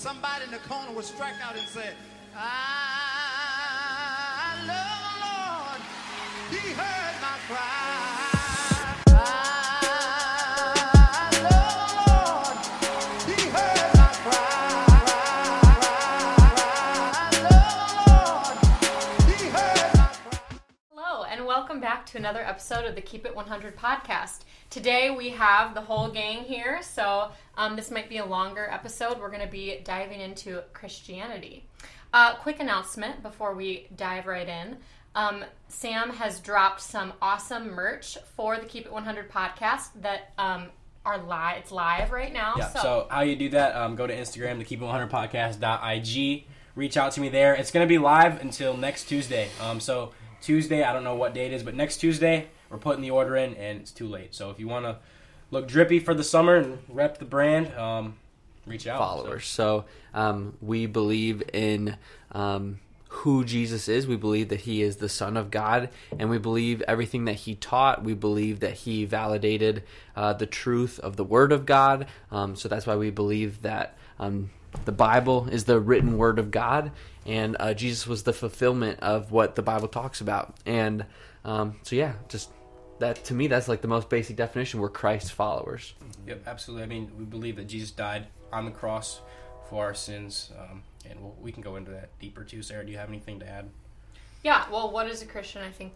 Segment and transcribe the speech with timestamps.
[0.00, 1.90] somebody in the corner would strike out and say,
[2.34, 2.54] I
[4.66, 5.80] love the Lord.
[6.50, 8.06] He heard my cry.
[21.30, 24.40] And welcome back to another episode of the Keep It 100 podcast.
[24.70, 29.18] Today we have the whole gang here, so um, this might be a longer episode.
[29.18, 31.64] We're going to be diving into Christianity.
[32.12, 34.76] Uh, quick announcement before we dive right in.
[35.16, 40.66] Um, Sam has dropped some awesome merch for the Keep It 100 podcast that um,
[41.04, 41.56] are live.
[41.58, 42.54] It's live right now.
[42.56, 42.68] Yeah.
[42.68, 43.74] So, how you do that?
[43.74, 46.46] Um, go to Instagram, the Keep It 100 Podcast.ig.
[46.76, 47.56] Reach out to me there.
[47.56, 49.48] It's gonna be live until next Tuesday.
[49.60, 53.02] Um, so Tuesday, I don't know what date it is, but next Tuesday we're putting
[53.02, 54.34] the order in, and it's too late.
[54.34, 54.96] So if you want to
[55.50, 58.16] look drippy for the summer and rep the brand, um,
[58.66, 58.98] reach out.
[58.98, 59.46] followers.
[59.46, 59.84] So
[60.14, 61.96] um, we believe in
[62.32, 62.78] um,
[63.08, 64.06] who Jesus is.
[64.06, 67.56] We believe that he is the Son of God, and we believe everything that he
[67.56, 68.04] taught.
[68.04, 69.82] We believe that he validated
[70.14, 72.06] uh, the truth of the Word of God.
[72.30, 73.96] Um, so that's why we believe that.
[74.18, 74.50] Um,
[74.84, 76.92] the Bible is the written word of God,
[77.26, 80.54] and uh, Jesus was the fulfillment of what the Bible talks about.
[80.64, 81.06] And
[81.44, 82.50] um, so, yeah, just
[83.00, 84.80] that to me, that's like the most basic definition.
[84.80, 85.94] We're Christ followers.
[86.26, 86.84] Yep, absolutely.
[86.84, 89.20] I mean, we believe that Jesus died on the cross
[89.68, 92.62] for our sins, um, and we'll, we can go into that deeper too.
[92.62, 93.68] Sarah, do you have anything to add?
[94.42, 95.62] Yeah, well, what is a Christian?
[95.62, 95.92] I think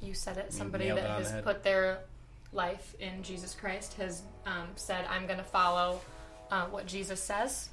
[0.00, 0.52] you said it.
[0.52, 2.00] Somebody that it has the put their
[2.52, 6.00] life in Jesus Christ has um, said, I'm going to follow
[6.50, 7.68] uh, what Jesus says.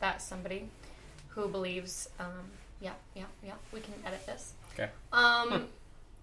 [0.00, 0.68] That's somebody
[1.28, 4.52] who believes, um, yeah, yeah, yeah, we can edit this.
[4.74, 4.90] Okay.
[5.12, 5.68] Um,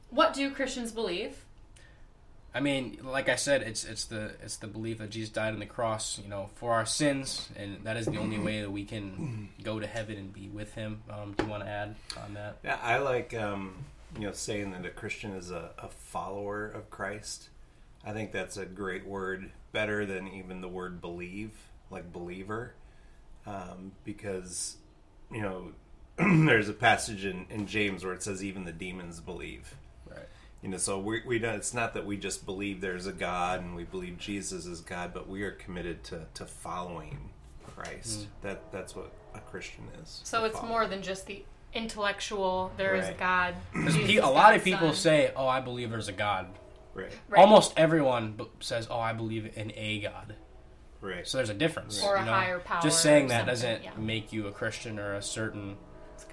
[0.09, 1.45] what do Christians believe?
[2.53, 5.59] I mean, like I said, it's it's the it's the belief that Jesus died on
[5.59, 8.85] the cross, you know, for our sins, and that is the only way that we
[8.85, 11.03] can go to heaven and be with Him.
[11.09, 12.57] Um, do you want to add on that?
[12.63, 13.75] Yeah, I like um,
[14.15, 17.49] you know saying that a Christian is a, a follower of Christ.
[18.03, 21.51] I think that's a great word, better than even the word believe,
[21.91, 22.73] like believer,
[23.45, 24.77] um, because
[25.31, 25.71] you know
[26.17, 29.75] there's a passage in, in James where it says even the demons believe.
[30.09, 30.27] Right.
[30.61, 31.55] You know, so we we don't.
[31.55, 35.13] It's not that we just believe there's a God and we believe Jesus is God,
[35.13, 37.29] but we are committed to to following
[37.65, 38.21] Christ.
[38.21, 38.25] Mm.
[38.41, 40.19] That that's what a Christian is.
[40.23, 40.69] So it's follower.
[40.69, 41.43] more than just the
[41.73, 43.17] intellectual, there is a Right.
[43.19, 43.55] God.
[43.73, 44.95] Because Jesus a is lot of people son.
[44.95, 46.47] say, "Oh, I believe there's a God."
[46.93, 47.39] right, Right.
[47.39, 50.35] Almost everyone says, "Oh, I believe in a God."
[51.01, 51.25] right.
[51.25, 52.03] So there's a difference.
[52.03, 52.31] Or a you know?
[52.33, 53.91] higher power Just saying that doesn't yeah.
[53.97, 55.88] make you a Christian or a certain It's good.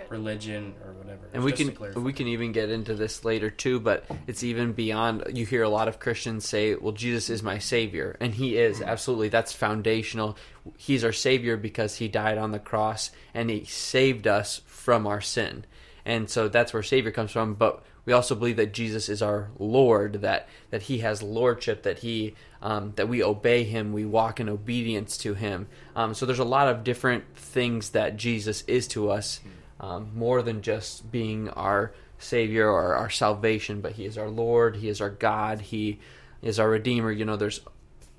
[0.09, 1.29] Religion or whatever.
[1.33, 5.25] and we can we can even get into this later too but it's even beyond
[5.33, 8.81] you hear a lot of christians say well jesus is my savior and he is
[8.83, 9.29] absolutely.
[9.29, 10.37] That's foundational.
[10.77, 15.21] He's our savior because he died on the cross and he saved us from our
[15.21, 15.65] sin.
[16.05, 19.51] And so that's where savior comes from but we also believe that jesus is our
[19.59, 24.41] lord that that he has lordship that he um, that we obey him we walk
[24.41, 25.67] in obedience to him.
[25.95, 29.41] Um, so there's a lot of different things that jesus is to us
[29.81, 34.77] um, more than just being our savior or our salvation but he is our lord
[34.77, 35.99] he is our god he
[36.41, 37.61] is our redeemer you know there's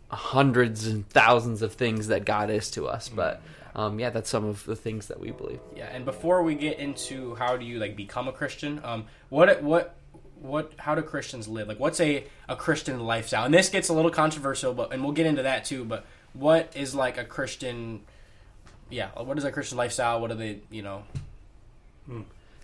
[0.10, 3.42] hundreds and thousands of things that god is to us but
[3.76, 6.80] um, yeah that's some of the things that we believe Yeah, and before we get
[6.80, 9.96] into how do you like become a Christian, um, what what
[10.42, 11.68] what how do Christians live?
[11.68, 13.46] Like, what's a a Christian lifestyle?
[13.46, 15.86] And this gets a little controversial, but and we'll get into that too.
[15.86, 18.02] But what is like a Christian?
[18.90, 20.22] Yeah, what is a Christian lifestyle?
[20.22, 20.62] What are they?
[20.72, 21.04] You know,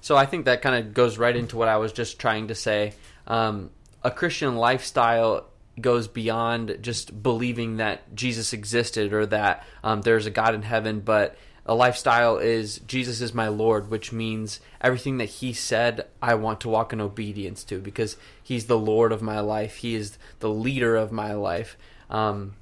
[0.01, 2.55] So I think that kind of goes right into what I was just trying to
[2.55, 2.93] say.
[3.27, 3.69] Um,
[4.03, 5.45] a Christian lifestyle
[5.79, 10.99] goes beyond just believing that Jesus existed or that um, there's a God in heaven,
[10.99, 16.35] but a lifestyle is Jesus is my Lord, which means everything that He said I
[16.35, 19.77] want to walk in obedience to because He's the Lord of my life.
[19.77, 21.77] He is the leader of my life.
[22.09, 22.55] Um,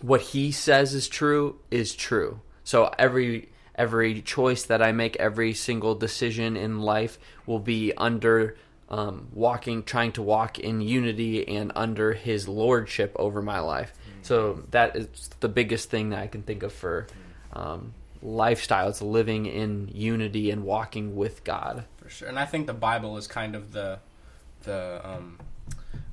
[0.00, 2.40] what he says is true is true.
[2.62, 8.56] So every every choice that I make, every single decision in life will be under
[8.88, 13.92] um, walking, trying to walk in unity and under his lordship over my life.
[14.22, 17.06] So that is the biggest thing that I can think of for
[17.52, 18.88] um, lifestyle.
[18.88, 21.84] It's living in unity and walking with God.
[21.96, 22.28] for sure.
[22.28, 23.98] And I think the Bible is kind of the
[24.62, 25.38] the um,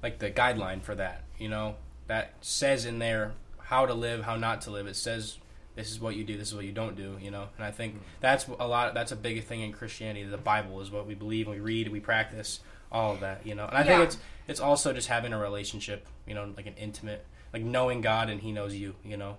[0.04, 1.24] like the guideline for that.
[1.40, 1.76] You know,
[2.08, 4.88] that says in there how to live, how not to live.
[4.88, 5.38] It says
[5.82, 7.18] this is what you do, this is what you don't do.
[7.22, 8.00] You know, and I think mm.
[8.20, 8.94] that's a lot.
[8.94, 10.24] That's a big thing in Christianity.
[10.24, 12.60] The Bible is what we believe, we read, we practice,
[12.92, 13.46] all of that.
[13.46, 13.86] You know, and I Yeah.
[13.88, 14.18] think it's
[14.48, 16.06] it's also just having a relationship.
[16.28, 18.96] You know, like an intimate, like knowing God and He knows you.
[19.04, 19.38] You know,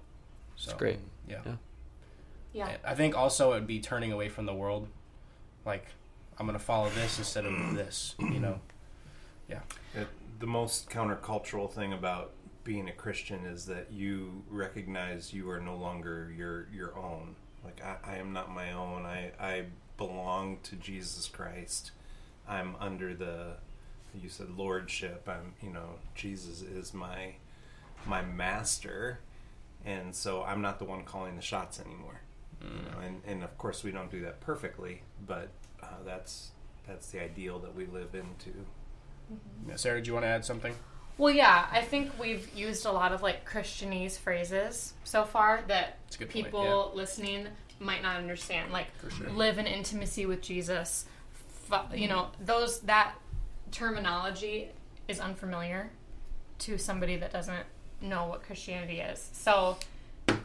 [0.56, 0.98] so It's great.
[1.28, 1.40] Yeah.
[1.46, 1.56] Yeah.
[2.52, 2.76] Yeah.
[2.84, 4.88] I think also it'd be turning away from the world.
[5.64, 5.86] Like,
[6.38, 8.60] I'm going to follow this instead of this, you know?
[9.94, 10.08] It,
[10.38, 12.32] the most countercultural thing about
[12.64, 17.36] being a Christian is that you recognize you are no longer your your own.
[17.64, 19.04] Like I, I am not my own.
[19.04, 19.64] I, I
[19.96, 21.92] belong to Jesus Christ.
[22.48, 23.54] I'm under the
[24.20, 25.28] you said lordship.
[25.28, 27.34] I'm you know Jesus is my
[28.06, 29.20] my master,
[29.84, 32.20] and so I'm not the one calling the shots anymore.
[32.60, 35.48] You know, and and of course we don't do that perfectly, but
[35.82, 36.50] uh, that's
[36.86, 38.50] that's the ideal that we live into.
[39.68, 40.74] Yeah, Sarah, do you want to add something?
[41.18, 45.98] Well, yeah, I think we've used a lot of like Christianese phrases so far that
[46.18, 47.48] good point, people listening
[47.78, 48.72] might not understand.
[48.72, 48.86] Like
[49.16, 49.30] sure.
[49.30, 51.06] live in intimacy with Jesus.
[51.94, 53.14] You know, those that
[53.70, 54.68] terminology
[55.08, 55.90] is unfamiliar
[56.60, 57.66] to somebody that doesn't
[58.00, 59.30] know what Christianity is.
[59.32, 59.78] So,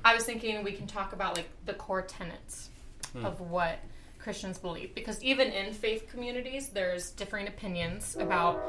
[0.06, 2.70] I was thinking we can talk about like the core tenets
[3.14, 3.26] hmm.
[3.26, 3.80] of what
[4.20, 8.62] Christians believe because even in faith communities there's differing opinions about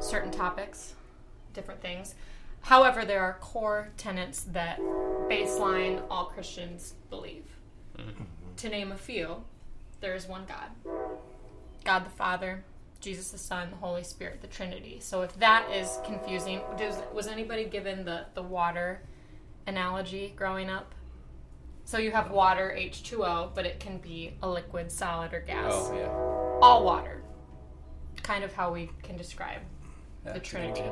[0.00, 0.94] certain topics,
[1.52, 2.14] different things.
[2.62, 4.80] However, there are core tenets that
[5.28, 7.44] baseline all Christians believe.
[8.56, 9.44] To name a few,
[10.00, 10.94] there is one God
[11.84, 12.64] God the Father,
[13.00, 14.98] Jesus the Son, the Holy Spirit, the Trinity.
[15.00, 19.02] So if that is confusing, does, was anybody given the, the water
[19.66, 20.94] analogy growing up?
[21.84, 25.72] So you have water, H2O, but it can be a liquid, solid, or gas.
[25.74, 26.58] Oh, yeah.
[26.62, 27.22] All water.
[28.22, 29.62] Kind of how we can describe
[30.22, 30.84] That's the good Trinity.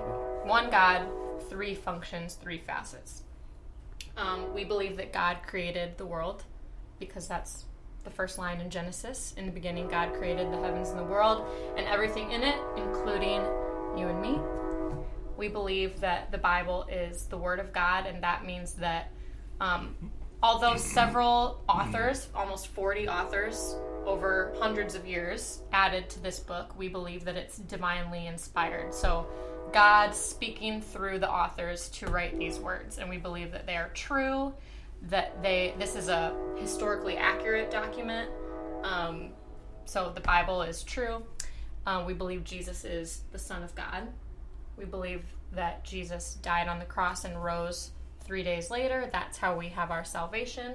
[0.45, 1.07] One God,
[1.49, 3.23] three functions, three facets.
[4.17, 6.45] Um, we believe that God created the world
[6.99, 7.65] because that's
[8.05, 9.35] the first line in Genesis.
[9.37, 11.47] In the beginning, God created the heavens and the world
[11.77, 13.43] and everything in it, including
[13.97, 14.39] you and me.
[15.37, 19.11] We believe that the Bible is the Word of God, and that means that
[19.61, 19.95] um,
[20.43, 23.77] although several authors, almost 40 authors
[24.07, 28.95] over hundreds of years, added to this book, we believe that it's divinely inspired.
[28.95, 29.27] So,
[29.73, 33.91] God speaking through the authors to write these words, and we believe that they are
[33.95, 34.53] true.
[35.09, 38.31] That they this is a historically accurate document.
[38.83, 39.31] Um,
[39.85, 41.23] so the Bible is true.
[41.87, 44.09] Uh, we believe Jesus is the Son of God.
[44.77, 47.91] We believe that Jesus died on the cross and rose
[48.23, 49.09] three days later.
[49.13, 50.75] That's how we have our salvation.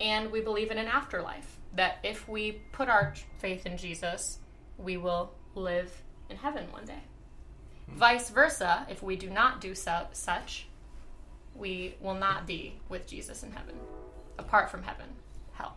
[0.00, 1.58] And we believe in an afterlife.
[1.74, 4.38] That if we put our faith in Jesus,
[4.76, 7.02] we will live in heaven one day.
[7.94, 10.66] Vice versa, if we do not do so, such,
[11.54, 13.74] we will not be with Jesus in heaven.
[14.38, 15.06] Apart from heaven,
[15.52, 15.76] hell.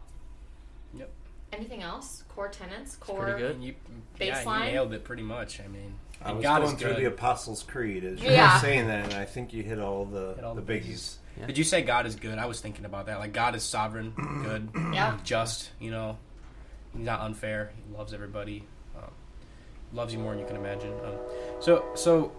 [0.94, 1.10] Yep.
[1.54, 2.24] Anything else?
[2.30, 2.96] Core tenants?
[2.98, 3.24] Core.
[3.24, 3.56] pretty good.
[3.56, 3.74] And you,
[4.20, 4.66] yeah, Baseline?
[4.68, 5.60] you nailed it pretty much.
[5.60, 7.02] I mean, I and was God going is through good.
[7.02, 8.54] the Apostles' Creed as you Yeah.
[8.54, 10.82] were saying that, and I think you hit all the Hit all the the biggies.
[10.82, 11.18] bases.
[11.48, 12.38] Did you say God is good?
[12.38, 13.18] I was thinking about that.
[13.20, 14.14] Like God is sovereign,
[14.44, 15.18] good, Yeah.
[15.24, 15.72] just.
[15.80, 16.18] You know,
[16.96, 17.72] he's not unfair.
[17.88, 18.66] He loves everybody.
[19.94, 20.94] Loves you more than you can imagine.
[21.06, 21.16] Um,
[21.60, 22.32] so, so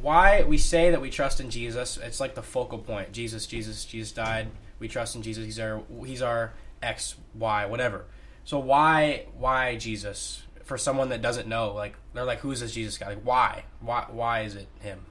[0.00, 1.96] why we say that we trust in Jesus?
[1.96, 3.12] It's like the focal point.
[3.12, 4.48] Jesus, Jesus, Jesus died.
[4.78, 5.44] We trust in Jesus.
[5.44, 6.52] He's our he's our
[6.82, 8.04] X, Y, whatever.
[8.44, 10.42] So why why Jesus?
[10.64, 13.08] For someone that doesn't know, like they're like, who's this Jesus guy?
[13.10, 13.64] Like why?
[13.80, 15.06] Why why is it him?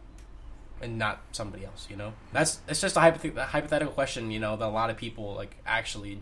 [0.81, 1.87] and not somebody else.
[1.89, 4.31] You know, that's it's just a, hypoth- a hypothetical question.
[4.31, 6.21] You know, that a lot of people like actually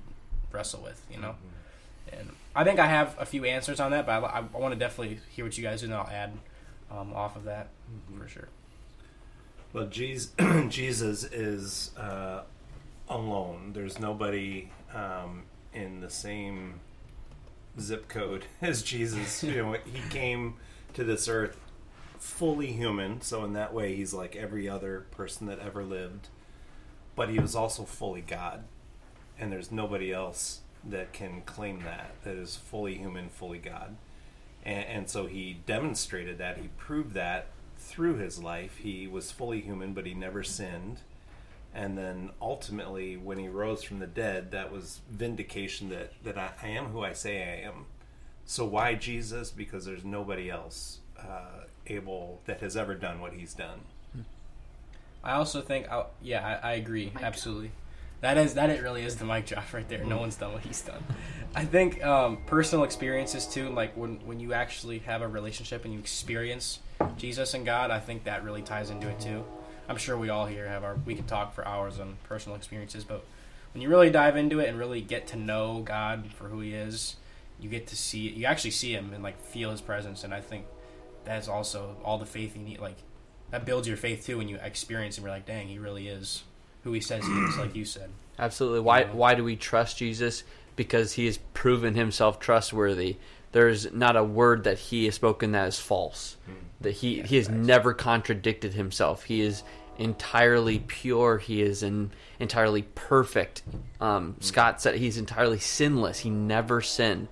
[0.51, 1.01] wrestle with.
[1.11, 1.35] You know,
[2.11, 4.77] and I think I have a few answers on that, but I, I want to
[4.77, 6.33] definitely hear what you guys do, and I'll add
[6.91, 7.69] um, off of that
[8.17, 8.49] for sure.
[9.71, 10.33] Well, Jesus,
[10.67, 12.41] Jesus is uh,
[13.07, 13.71] alone.
[13.73, 16.81] There's nobody um, in the same
[17.79, 19.41] zip code as Jesus.
[19.41, 20.55] You know, he came
[20.95, 21.57] to this earth
[22.17, 26.27] fully human, so in that way, he's like every other person that ever lived.
[27.15, 28.65] But he was also fully God,
[29.39, 33.95] and there's nobody else that can claim that that is fully human, fully God.
[34.63, 36.57] And, and so he demonstrated that.
[36.57, 38.77] He proved that through his life.
[38.77, 40.99] He was fully human, but he never sinned.
[41.73, 46.51] And then ultimately, when he rose from the dead, that was vindication that, that I,
[46.63, 47.85] I am who I say I am.
[48.45, 49.51] So why Jesus?
[49.51, 53.81] Because there's nobody else uh, able that has ever done what he's done.
[55.23, 57.71] I also think, I, yeah, I, I agree absolutely.
[58.21, 60.03] That is that it really is the mic drop right there.
[60.03, 61.03] No one's done what he's done.
[61.55, 65.93] I think um, personal experiences too, like when when you actually have a relationship and
[65.93, 66.79] you experience
[67.17, 69.43] Jesus and God, I think that really ties into it too.
[69.87, 73.03] I'm sure we all here have our we can talk for hours on personal experiences,
[73.03, 73.25] but
[73.73, 76.73] when you really dive into it and really get to know God for who He
[76.73, 77.15] is,
[77.59, 80.41] you get to see you actually see Him and like feel His presence, and I
[80.41, 80.65] think
[81.23, 82.79] that's also all the faith you need.
[82.79, 82.97] Like
[83.51, 85.23] that builds your faith too when you experience Him.
[85.23, 86.43] You're like, dang, He really is
[86.83, 88.09] who He says He is, like you said.
[88.39, 88.79] Absolutely.
[88.81, 89.13] Why Yeah.
[89.13, 90.43] why do we trust Jesus?
[90.75, 93.17] Because he has proven himself trustworthy.
[93.51, 96.37] There's not a word that he has spoken that is false.
[96.81, 99.23] That he he has never contradicted himself.
[99.23, 99.63] He is
[99.97, 101.37] entirely pure.
[101.39, 103.63] He is in, entirely perfect.
[103.99, 106.19] Um, Scott said he's entirely sinless.
[106.19, 107.27] He never sinned.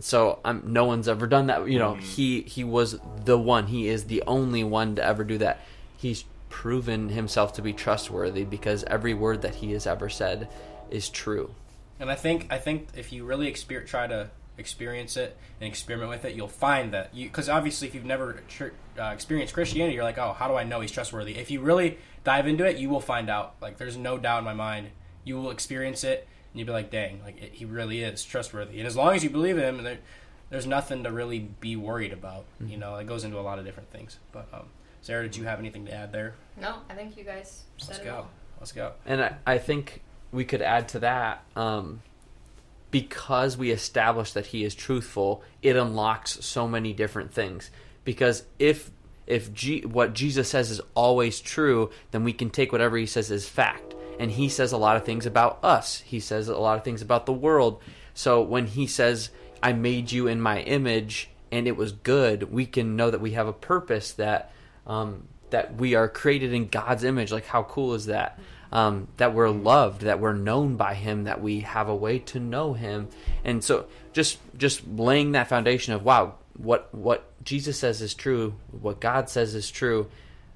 [0.00, 1.68] So um, no one's ever done that.
[1.68, 3.66] You know, he he was the one.
[3.66, 5.60] He is the only one to ever do that.
[5.98, 10.48] He's proven himself to be trustworthy because every word that he has ever said
[10.90, 11.54] is true.
[12.00, 16.10] And I think I think if you really exper- try to experience it and experiment
[16.10, 19.94] with it, you'll find that you because obviously if you've never tr- uh, experienced Christianity,
[19.94, 21.36] you're like, oh, how do I know he's trustworthy?
[21.36, 23.54] If you really dive into it, you will find out.
[23.60, 24.90] Like, there's no doubt in my mind.
[25.24, 28.78] You will experience it, and you'll be like, dang, like it, he really is trustworthy.
[28.78, 29.98] And as long as you believe in him, there,
[30.50, 32.44] there's nothing to really be worried about.
[32.60, 34.18] You know, it goes into a lot of different things.
[34.32, 34.66] But um,
[35.02, 36.34] Sarah, did you have anything to add there?
[36.60, 38.14] No, I think you guys said Let's it go.
[38.16, 38.30] all.
[38.58, 38.92] Let's go.
[39.06, 40.02] And I, I think
[40.32, 42.02] we could add to that um,
[42.90, 47.70] because we establish that he is truthful, it unlocks so many different things.
[48.04, 48.90] Because if
[49.26, 53.30] if G, what Jesus says is always true, then we can take whatever he says
[53.30, 53.94] as fact.
[54.18, 56.00] And he says a lot of things about us.
[56.00, 57.80] He says a lot of things about the world.
[58.14, 59.30] So when he says,
[59.62, 63.32] "I made you in my image," and it was good, we can know that we
[63.32, 64.50] have a purpose that
[64.88, 67.30] um, that we are created in God's image.
[67.30, 68.38] Like, how cool is that?
[68.70, 72.40] Um, that we're loved, that we're known by Him, that we have a way to
[72.40, 73.08] know Him,
[73.42, 78.54] and so just just laying that foundation of wow, what what Jesus says is true,
[78.70, 80.10] what God says is true,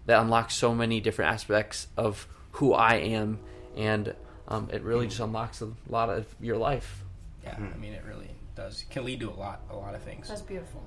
[0.05, 3.39] that unlocks so many different aspects of who I am,
[3.77, 4.15] and
[4.49, 7.03] um, it really just unlocks a lot of your life.
[7.43, 8.83] Yeah, I mean, it really does.
[8.83, 10.29] It can lead to a lot, a lot of things.
[10.29, 10.83] That's beautiful.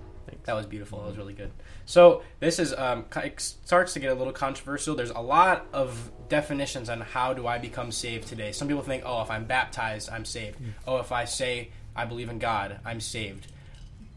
[0.45, 0.99] That was beautiful.
[1.01, 1.51] That was really good.
[1.85, 4.95] So this is um, it starts to get a little controversial.
[4.95, 8.51] There's a lot of definitions on how do I become saved today.
[8.51, 10.57] Some people think, oh, if I'm baptized, I'm saved.
[10.87, 13.47] Oh, if I say I believe in God, I'm saved.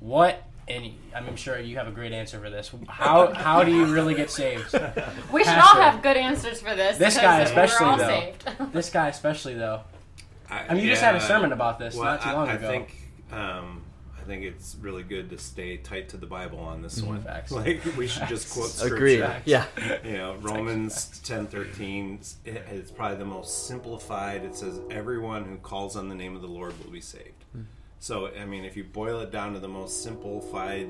[0.00, 0.42] What?
[0.66, 2.70] And I'm sure you have a great answer for this.
[2.88, 4.72] How how do you really get saved?
[5.32, 6.98] We should all have good answers for this.
[6.98, 8.06] This because guy we're especially, all though.
[8.06, 8.48] saved.
[8.72, 9.80] This guy especially though.
[10.50, 12.54] I, I mean, you just had a sermon about this not too I- long I,
[12.54, 12.68] ago.
[12.68, 12.94] think
[13.32, 13.87] um, I
[14.28, 17.20] think it's really good to stay tight to the Bible on this one.
[17.24, 17.50] Facts.
[17.50, 18.94] Like we should just quote scripture.
[18.96, 19.26] Agreed.
[19.44, 19.64] Yeah.
[20.04, 22.20] You know, Romans ten thirteen.
[22.44, 24.44] It, it's probably the most simplified.
[24.44, 27.62] It says, "Everyone who calls on the name of the Lord will be saved." Hmm.
[28.00, 30.88] So, I mean, if you boil it down to the most simplified,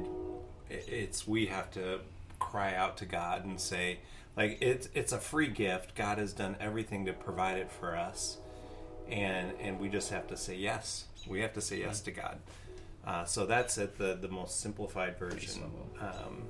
[0.71, 2.01] i- it's we have to
[2.39, 4.01] cry out to God and say,
[4.37, 5.95] like, it's it's a free gift.
[5.95, 8.37] God has done everything to provide it for us,
[9.09, 11.05] and and we just have to say yes.
[11.27, 12.39] We have to say yes to God.
[13.09, 13.97] Uh, so that's it.
[13.97, 15.63] The the most simplified version.
[16.01, 16.45] Um,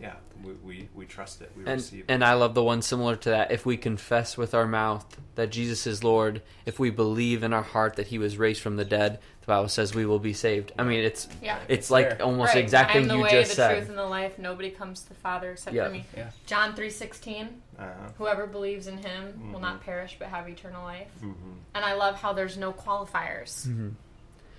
[0.00, 1.50] yeah, we, we, we trust it.
[1.56, 2.06] We And receive it.
[2.12, 3.52] and I love the one similar to that.
[3.52, 5.06] If we confess with our mouth
[5.36, 8.74] that Jesus is Lord, if we believe in our heart that He was raised from
[8.76, 10.72] the dead, the Bible says we will be saved.
[10.76, 11.58] I mean, it's Yeah.
[11.68, 12.22] it's like there.
[12.22, 12.62] almost Right.
[12.64, 13.76] exactly I am the you way, just the said.
[13.76, 14.36] truth, and the life.
[14.38, 15.86] Nobody comes to the Father except Yeah.
[15.86, 16.04] for me.
[16.16, 16.30] Yeah.
[16.46, 17.62] John three sixteen.
[17.78, 17.84] Uh,
[18.18, 19.52] Whoever believes in Him Mm-hmm.
[19.52, 21.10] will not perish but have eternal life.
[21.22, 23.68] And I love how there's no qualifiers.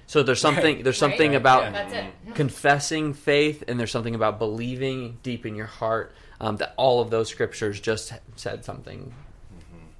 [0.08, 1.38] So there's something there's something Right?
[1.38, 2.08] about Yeah.
[2.36, 6.14] Confessing faith, and there's something about believing deep in your heart.
[6.40, 9.14] Um, that all of those scriptures just said something.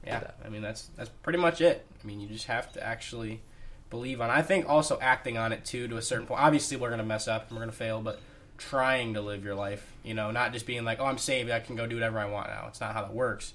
[0.06, 0.36] Yeah, that.
[0.46, 1.86] I mean that's that's pretty much it.
[2.04, 3.42] I mean you just have to actually
[3.90, 4.30] believe on.
[4.30, 6.42] I think also acting on it too to a certain point.
[6.42, 8.20] Obviously we're gonna mess up and we're gonna fail, but
[8.58, 11.60] trying to live your life, you know, not just being like, oh, I'm saved, I
[11.60, 12.66] can go do whatever I want now.
[12.68, 13.54] It's not how that works.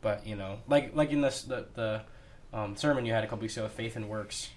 [0.00, 2.00] But you know, like like in this the the
[2.52, 4.48] um, sermon you had a couple weeks ago, faith and works.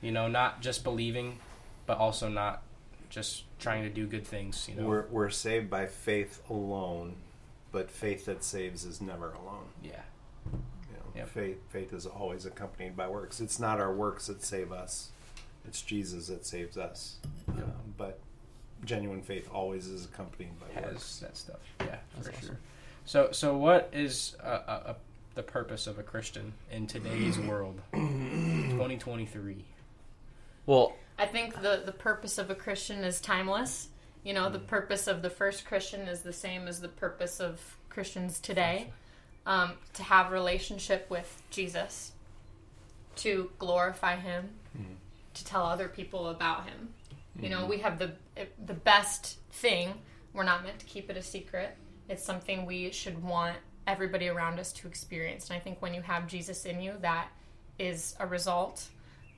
[0.00, 1.38] You know, not just believing,
[1.86, 2.62] but also not
[3.10, 4.68] just trying to do good things.
[4.68, 7.16] You know, we're, we're saved by faith alone,
[7.70, 9.66] but faith that saves is never alone.
[9.82, 10.00] yeah,
[10.52, 10.58] You
[10.94, 11.28] know, Yep.
[11.28, 13.40] faith faith is always accompanied by works.
[13.40, 15.10] It's not our works that save us;
[15.66, 17.16] it's Jesus that saves us.
[17.48, 18.18] Um, but
[18.84, 21.18] genuine faith always is accompanied by has works.
[21.20, 21.60] that stuff.
[21.80, 22.46] Yeah, That's for awesome.
[22.48, 22.58] sure.
[23.04, 24.94] So, so what is a, uh, uh,
[25.34, 29.64] the purpose of a Christian in today's world, 2023?
[30.66, 33.88] Well, I think the the purpose of a Christian is timeless.
[34.24, 34.66] You know, the mm.
[34.66, 38.92] purpose of the first Christian is the same as the purpose of Christians today.
[39.44, 42.12] Um, to have relationship with Jesus,
[43.16, 44.84] to glorify Him, mm.
[45.34, 46.94] to tell other people about Him.
[47.40, 47.70] You know, mm-hmm.
[47.70, 48.12] we have the
[48.64, 49.94] the best thing.
[50.32, 51.76] We're not meant to keep it a secret.
[52.08, 55.48] It's something we should want everybody around us to experience.
[55.48, 57.28] And I think when you have Jesus in you, that
[57.78, 58.88] is a result.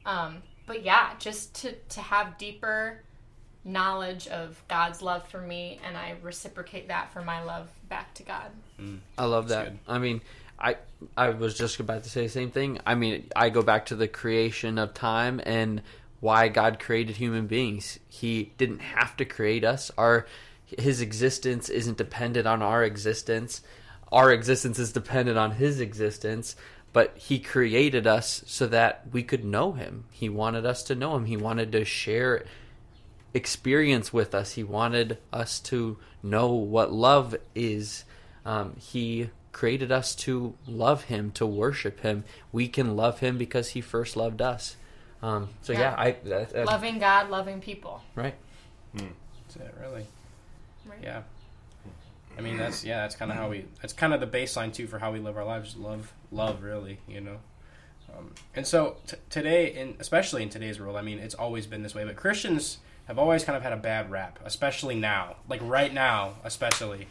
[0.04, 3.00] Um, but yeah, just to to have deeper
[3.64, 8.22] knowledge of God's love for me, and I reciprocate that for my love back to
[8.22, 8.50] God.
[9.16, 9.70] I love That's that.
[9.70, 9.78] good.
[9.88, 10.20] I mean,
[10.58, 10.76] I
[11.16, 12.78] I was just about to say the same thing.
[12.86, 15.82] I mean, I go back to the creation of time and
[16.20, 17.98] why God created human beings.
[18.08, 19.90] He didn't have to create us.
[19.98, 20.26] Our
[20.66, 23.62] his existence isn't dependent on our existence.
[24.14, 26.54] Our existence is dependent on his existence,
[26.92, 30.04] but he created us so that we could know him.
[30.12, 31.24] He wanted us to know him.
[31.26, 32.44] He wanted to share
[33.34, 34.52] experience with us.
[34.52, 38.04] He wanted us to know what love is.
[38.46, 42.24] Um, he created us to love Him, to worship Him.
[42.52, 44.76] We can love Him because He first loved us.
[45.22, 45.94] Um, so yeah, Yeah.
[45.96, 48.02] I that, that- Loving God, loving people.
[48.14, 48.34] right.
[48.94, 50.06] That's it, really.
[50.86, 50.98] Right.
[51.02, 51.22] Yeah.
[52.36, 53.66] I mean, that's yeah, that's kind of how we.
[53.80, 55.76] That's kind of the baseline too for how we live our lives.
[55.76, 57.38] Love, love, really, you know.
[58.16, 61.82] Um, and so t- today, in especially in today's world, I mean, it's always been
[61.82, 62.04] this way.
[62.04, 66.34] But Christians have always kind of had a bad rap, especially now, like right now,
[66.44, 67.08] especially.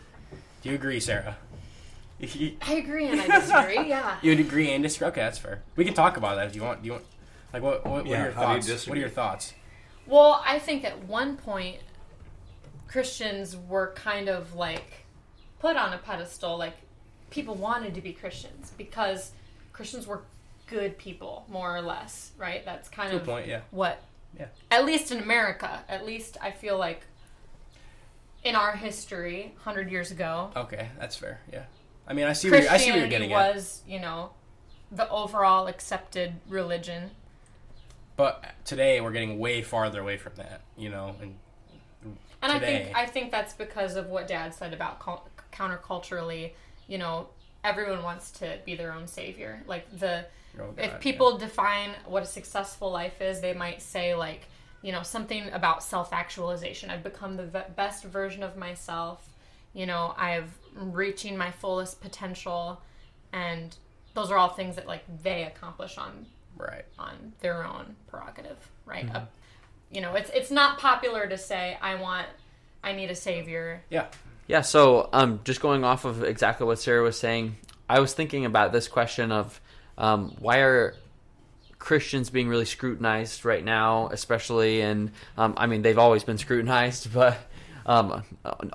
[0.62, 1.38] Do you agree, Sarah?
[2.22, 3.90] I agree and I disagree.
[3.90, 4.18] Yeah.
[4.22, 5.10] you agree and disagree.
[5.10, 5.62] Okay, that's fair.
[5.76, 6.82] We can talk about that if you want.
[6.82, 7.06] Do you want?
[7.52, 7.86] Like, what?
[7.86, 8.88] What, what Yeah, are your how do you thoughts?
[8.88, 9.54] What are your thoughts?
[10.08, 11.80] Well, I think at one point
[12.88, 15.03] Christians were kind of like
[15.64, 16.58] put on a pedestal.
[16.58, 16.76] Like
[17.30, 19.32] people wanted to be Christians because
[19.72, 20.22] Christians were
[20.68, 22.64] good people, more or less, right?
[22.66, 23.48] That's kind Good of point.
[23.48, 23.62] Yeah.
[23.72, 24.02] what
[24.38, 24.48] Yeah.
[24.70, 27.02] at least in America, at least I feel like
[28.44, 31.40] in our history, 100 years ago, Okay, that's fair.
[31.52, 31.64] Yeah.
[32.06, 32.52] I mean, I see.
[32.52, 33.56] Where I see what you're getting at.
[33.56, 34.32] was, you know,
[34.92, 37.12] the overall accepted religion.
[38.18, 41.16] But today we're getting way farther away from that, you know.
[41.22, 41.36] And
[42.42, 45.00] And I think I think that's because of what Dad said about
[45.54, 46.52] counterculturally.
[46.88, 47.28] You know,
[47.64, 49.62] everyone wants to be their own savior.
[49.68, 50.26] Like the
[50.60, 50.98] Oh, God, if yeah.
[50.98, 54.42] people define what a successful life is, they might say like
[54.84, 56.92] you know something about self-actualization.
[56.92, 59.28] I've become the ve- best version of myself.
[59.74, 62.82] You know, I've reaching my fullest potential,
[63.32, 63.76] and
[64.14, 69.08] those are all things that like they accomplish on right, on their own prerogative, right?
[69.08, 69.16] Mm-hmm.
[69.16, 69.26] Uh,
[69.90, 72.28] you know, it's it's not popular to say I want,
[72.84, 73.82] I need a savior.
[73.90, 74.06] yeah,
[74.48, 77.56] Yeah, so um, just going off of exactly what Sarah was saying,
[77.90, 79.60] I was thinking about this question of
[79.98, 80.96] um, why are
[81.80, 87.14] Christians being really scrutinized right now, especially, and um, I mean they've always been scrutinized,
[87.14, 87.38] but
[87.86, 88.24] um,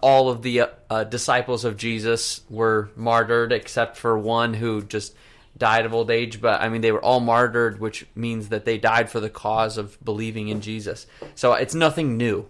[0.03, 5.15] all of the uh, uh, disciples of Jesus were martyred except for one who just
[5.57, 6.41] died of old age.
[6.41, 9.79] But I mean they were all martyred, which means that they died for the cause
[9.79, 11.07] of believing in Jesus.
[11.35, 12.47] So it's nothing new.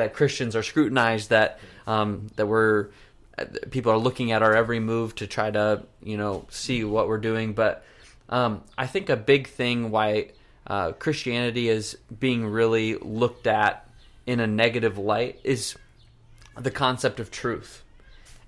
[0.00, 2.88] That Christians are scrutinized, that um, that we're
[3.70, 7.18] people are looking at our every move to try to you know see what we're
[7.18, 7.52] doing.
[7.52, 7.84] But
[8.28, 10.30] um, I think a big thing why
[10.66, 13.88] uh, Christianity is being really looked at
[14.26, 15.76] in a negative light is
[16.58, 17.82] the concept of truth.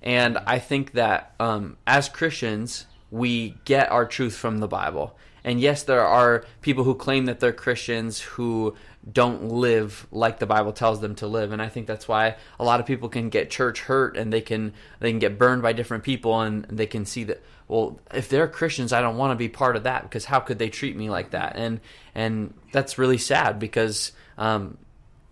[0.02, 5.16] And I think that um, as Christians, we get our truth from the Bible.
[5.44, 8.74] And yes, there are people who claim that they're Christians who
[9.10, 11.52] don't live like the Bible tells them to live.
[11.52, 14.40] And I think that's why a lot of people can get church hurt and they
[14.40, 18.28] can they can get burned by different people and they can see that well, if
[18.28, 20.96] they're Christians, I don't want to be part of that because how could they treat
[20.96, 21.56] me like that?
[21.56, 21.80] And
[22.14, 24.78] and that's really sad because um,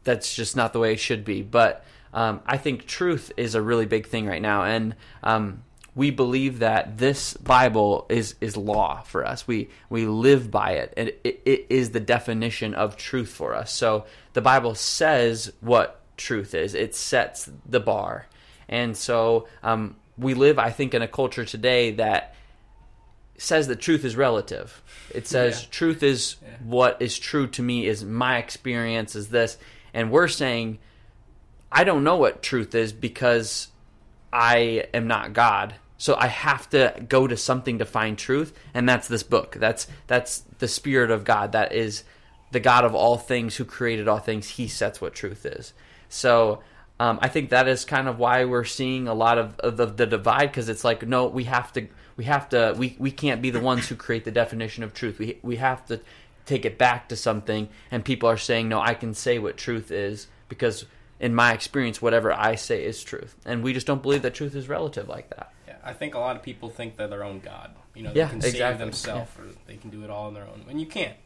[0.05, 1.43] that's just not the way it should be.
[1.43, 5.63] But um, I think truth is a really big thing right now, and um,
[5.95, 9.47] we believe that this Bible is is law for us.
[9.47, 13.73] We we live by it, and it, it is the definition of truth for us.
[13.73, 16.75] So the Bible says what truth is.
[16.75, 18.27] It sets the bar,
[18.69, 22.35] and so um, we live, I think, in a culture today that
[23.39, 24.83] says that truth is relative.
[25.15, 25.69] It says Yeah.
[25.71, 26.49] truth is Yeah.
[26.63, 29.57] what is true to me is my experience is this
[29.95, 30.79] and we're saying
[31.73, 33.69] I don't know what truth is because
[34.33, 35.75] I am not God.
[35.99, 39.57] So I have to go to something to find truth and that's this book.
[39.59, 42.05] That's that's the spirit of God that is
[42.53, 44.51] the God of all things who created all things.
[44.51, 45.73] He sets what truth is.
[46.09, 46.61] So
[46.99, 49.87] um, I think that is kind of why we're seeing a lot of, of the,
[49.87, 53.41] the divide because it's like no, we have to we have to we, we can't
[53.41, 55.19] be the ones who create the definition of truth.
[55.19, 56.01] We we have to
[56.45, 59.91] take it back to something, and people are saying no, I can say what truth
[59.91, 60.85] is because
[61.21, 64.55] in my experience, whatever I say is truth, and we just don't believe that truth
[64.57, 65.53] is relative like that.
[65.69, 65.77] yeah.
[65.85, 67.71] I think a lot of people think they're their own God.
[67.95, 68.85] You know, Yeah, they can save exactly.
[68.85, 71.17] themselves or they can do it all on their own, and you can't.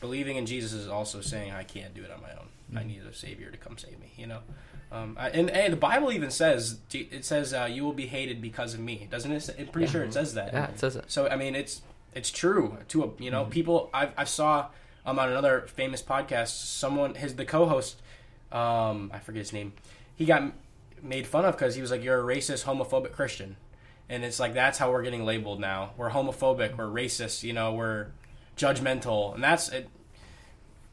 [0.00, 2.48] Believing in Jesus is also saying I can't do it on my own.
[2.74, 2.88] I Mm-hmm.
[2.88, 4.12] need a Savior to come save me.
[4.16, 4.40] You know.
[4.92, 8.40] Um, I- and, and the Bible even says it says uh, you will be hated
[8.42, 9.48] because of me, doesn't it?
[9.58, 10.52] I'm pretty sure it says that.
[10.52, 11.04] Yeah, it says it.
[11.08, 11.82] So I mean, it's
[12.14, 13.90] it's true to a you know people.
[13.94, 14.66] I I saw
[15.06, 18.00] um on another famous podcast someone his the co-host
[18.54, 19.72] um I forget his name.
[20.16, 20.52] He got
[21.02, 23.56] made fun of because he was like you're a racist homophobic Christian,
[24.08, 25.90] and it's like that's how we're getting labeled now.
[25.96, 28.08] We're homophobic, we're racist, you know, we're
[28.56, 29.88] judgmental, and that's it.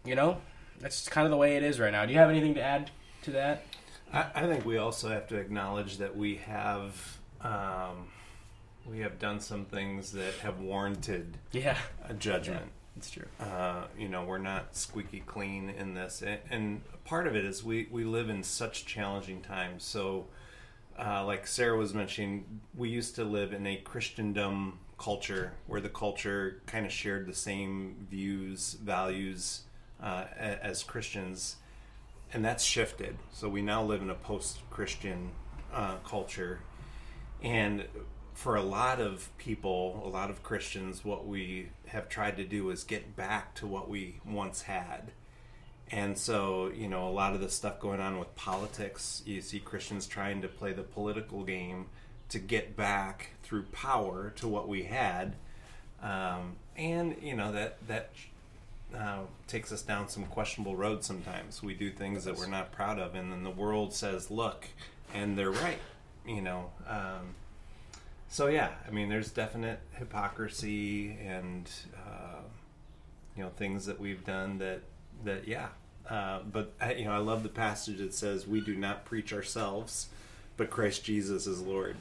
[0.04, 0.38] You know,
[0.80, 2.06] that's kind of the way it is right now.
[2.06, 2.90] Do you have anything to add
[3.24, 3.64] to that?
[4.12, 8.08] I, I think we also have to acknowledge that we have um,
[8.90, 11.78] we have done some things that have warranted Yeah,
[12.10, 12.72] a judgment.
[12.98, 13.26] It's true.
[13.40, 17.64] Uh, you know, we're not squeaky clean in this, and, and part of it is
[17.64, 19.84] we we live in such challenging times.
[19.84, 20.28] So,
[21.00, 25.90] uh, like Sarah was mentioning, we used to live in a Christendom culture where the
[25.90, 29.62] culture kind of shared the same views, values
[30.02, 31.56] uh, as Christians,
[32.34, 33.18] and that's shifted.
[33.32, 35.32] So we now live in a post-Christian
[35.74, 36.60] uh, culture,
[37.42, 37.86] and
[38.42, 42.72] for a lot of people, a lot of Christians, what we have tried to do
[42.72, 45.12] is get back to what we once had.
[45.92, 49.60] And so, you know, a lot of the stuff going on with politics, you see
[49.60, 51.86] Christians trying to play the political game
[52.30, 55.36] to get back through power to what we had.
[56.02, 58.10] Um, and, you know, that, that
[58.98, 61.62] uh, takes us down some questionable roads sometimes.
[61.62, 64.66] We do things that we're not proud of, and then the world says, look,
[65.14, 65.78] and they're right,
[66.26, 66.72] you know.
[66.88, 67.36] Um,
[68.32, 71.70] so yeah, I mean, there's definite hypocrisy and
[72.08, 72.40] uh,
[73.36, 74.80] you know things that we've done that
[75.26, 75.68] that yeah.
[76.10, 79.34] Uh, but I, you know, I love the passage that says, "We do not preach
[79.34, 80.08] ourselves,
[80.56, 81.98] but Christ Jesus is Lord."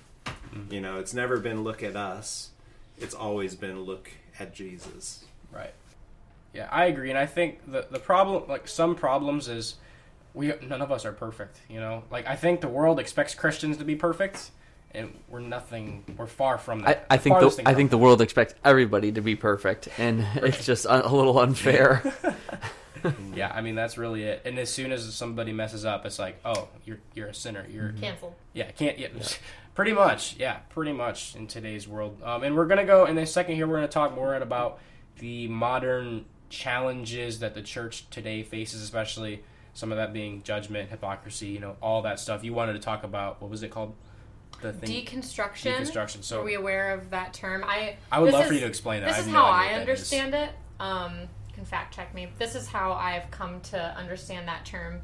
[0.71, 2.51] You know, it's never been look at us;
[2.97, 5.25] it's always been look at Jesus.
[5.51, 5.75] Right.
[6.55, 9.75] Yeah, I agree, and I think the the problem, like some problems, is
[10.33, 11.61] we none of us are perfect.
[11.69, 14.53] You know, like I think the world expects Christians to be perfect,
[14.95, 16.05] and we're nothing.
[16.17, 17.07] We're far from that.
[17.11, 20.65] I think Farthest the I think the world expects everybody to be perfect, and it's
[20.65, 22.03] just un- a little unfair.
[23.35, 24.43] Yeah, I mean that's really it.
[24.45, 27.65] And as soon as somebody messes up, it's like, oh, you're you're a sinner.
[27.71, 28.35] You're Canceled.
[28.53, 28.99] Yeah, can't.
[28.99, 29.09] Yeah,
[29.75, 30.37] pretty much.
[30.39, 32.21] Yeah, pretty much in today's world.
[32.23, 33.67] Um, and we're gonna go in a second here.
[33.67, 34.81] We're gonna talk more about
[35.19, 41.47] the modern challenges that the church today faces, especially some of that being judgment, hypocrisy.
[41.49, 42.45] You know, all that stuff.
[42.45, 43.95] You wanted to talk about what was it called?
[44.61, 45.07] The thing.
[45.07, 45.79] Deconstruction.
[45.79, 47.65] Deconstruction, so- are we aware of that term?
[47.67, 49.09] I I would love for you to explain that.
[49.09, 49.81] This I is no how I is.
[49.81, 50.51] understand it.
[50.79, 52.29] Um, you can fact check me.
[52.39, 55.01] This is how I've come to understand that term.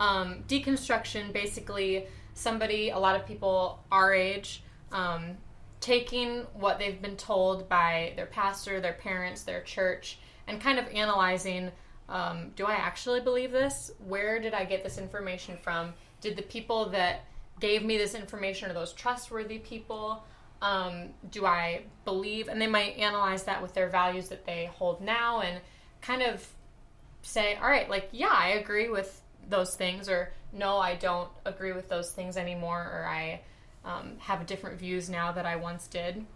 [0.00, 5.36] Um, deconstruction, basically, somebody, a lot of people our age, um,
[5.80, 10.86] taking what they've been told by their pastor, their parents, their church, and kind of
[10.88, 11.70] analyzing
[12.08, 13.90] um, do I actually believe this?
[14.06, 15.94] Where did I get this information from?
[16.20, 17.24] Did the people that
[17.62, 20.24] gave me this information are those trustworthy people?
[20.60, 22.48] Um, do I believe?
[22.48, 25.60] And they might analyze that with their values that they hold now and
[26.00, 26.46] kind of
[27.22, 31.72] say, all right, like, yeah, I agree with those things, or no, I don't agree
[31.72, 33.40] with those things anymore, or I
[33.84, 36.26] um, have different views now that I once did.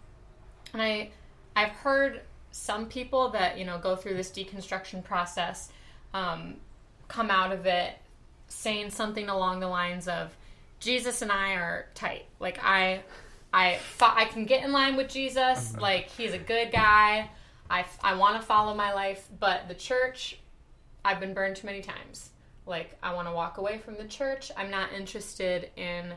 [0.71, 1.11] And I,
[1.57, 5.71] I've heard some people that you know go through this deconstruction process,
[6.13, 6.55] um,
[7.09, 7.95] come out of it
[8.47, 10.35] saying something along the lines of,
[10.79, 12.25] "Jesus and I are tight.
[12.39, 13.01] Like I,
[13.53, 15.75] I, I can get in line with Jesus.
[15.77, 17.29] Like he's a good guy.
[17.69, 20.39] I, I want to follow my life, but the church,
[21.03, 22.29] I've been burned too many times.
[22.65, 24.51] Like I want to walk away from the church.
[24.55, 26.13] I'm not interested in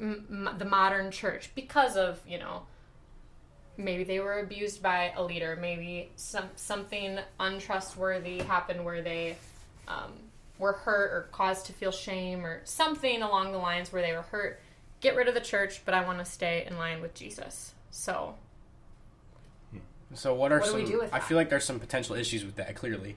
[0.00, 2.62] m- m- the modern church because of you know
[3.76, 9.36] maybe they were abused by a leader maybe some something untrustworthy happened where they
[9.86, 10.12] um,
[10.58, 14.22] were hurt or caused to feel shame or something along the lines where they were
[14.22, 14.60] hurt
[15.00, 18.34] get rid of the church but i want to stay in line with jesus so
[20.14, 20.80] So what are What do some?
[20.82, 23.16] we do with I feel like there's some potential issues with that clearly,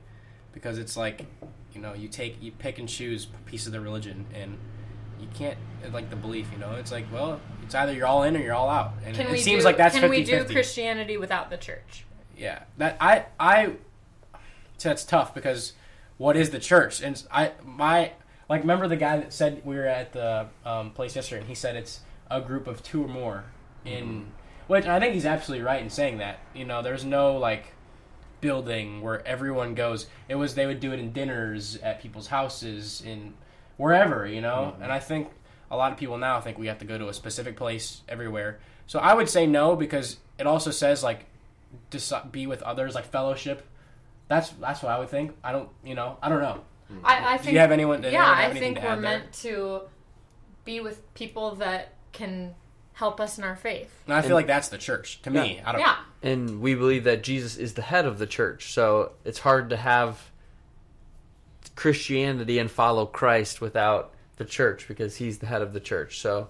[0.53, 1.25] because it's like,
[1.73, 4.57] you know, you take you pick and choose a piece of the religion, and
[5.19, 5.57] you can't
[5.93, 6.47] like the belief.
[6.51, 9.15] You know, it's like, well, it's either you're all in or you're all out, and
[9.15, 12.03] can it, we seems do, like that's can we 50 do christianity without the church
[12.37, 13.73] Yeah, that I I.
[14.77, 15.73] So that's tough because
[16.21, 17.01] what is the church?
[17.01, 18.11] And I my
[18.47, 21.55] like remember the guy that said we were at the um, place yesterday, and he
[21.55, 23.45] said it's a group of two or more
[23.83, 24.31] in
[24.67, 26.37] which I think he's absolutely right in saying that.
[26.53, 27.73] You know, there's no like
[28.39, 30.05] building where everyone goes.
[30.29, 33.33] It was they would do it in dinners at people's houses in
[33.77, 34.75] wherever, you know.
[34.79, 35.29] And I think
[35.71, 38.59] a lot of people now think we have to go to a specific place everywhere.
[38.85, 41.25] So I would say no because it also says like
[41.89, 43.65] deci- be with others, like fellowship.
[44.31, 45.35] That's that's what I would think.
[45.43, 46.61] I don't, you know, I don't know.
[47.03, 48.01] I, I Do think you have anyone?
[48.01, 49.01] does yeah have i think we're add there?
[49.01, 49.81] meant to
[50.65, 52.53] be with people that can
[52.93, 55.61] help us in our faith And I feel like that's the church to me.
[55.65, 55.79] I don't.
[55.81, 58.73] yeah and we believe that Jesus is the head of the church.
[58.73, 60.19] So it's hard to have
[61.75, 66.19] Christianity and follow Christ without the church because he's the head of the church.
[66.19, 66.49] So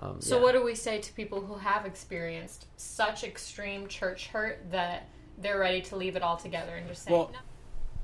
[0.00, 0.42] Um, So yeah.
[0.44, 5.08] what do we say to people who have experienced such extreme church hurt that
[5.40, 7.30] they're ready to leave it all together and just say, Well,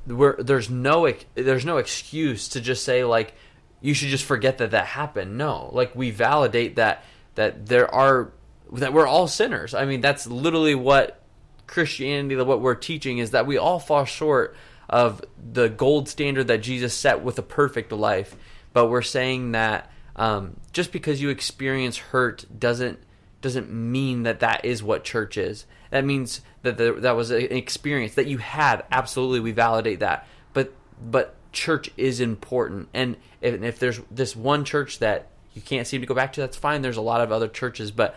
[0.07, 0.33] no.
[0.39, 3.35] there's no there's no excuse to just say like
[3.81, 5.37] you should just forget that that happened.
[5.37, 8.33] No, like we validate that that there are
[8.73, 9.75] that we're all sinners.
[9.75, 11.21] I mean, that's literally what
[11.67, 14.57] Christianity, what we're teaching is that we all fall short
[14.89, 18.37] of the gold standard that Jesus set with a perfect life.
[18.73, 22.99] But we're saying that um, just because you experience hurt doesn't
[23.41, 25.67] doesn't mean that that is what church is.
[25.95, 28.83] That means that that was an experience that you had.
[28.91, 30.27] Absolutely, we validate that.
[30.53, 35.87] But but church is important, and if, if there's this one church that you can't
[35.87, 36.83] seem to go back to, that's fine.
[36.83, 38.17] There's a lot of other churches, but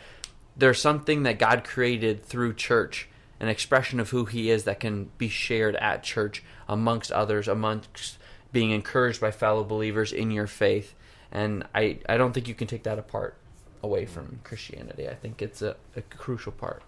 [0.56, 3.10] there's something that God created through church,
[3.40, 8.18] an expression of who He is that can be shared at church amongst others, amongst
[8.52, 10.96] being encouraged by fellow believers in your faith.
[11.32, 13.38] And I, I don't think you can take that apart
[13.84, 15.08] away from Christianity.
[15.08, 16.82] I think it's a, a crucial part.